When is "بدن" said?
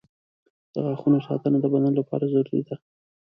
1.73-1.93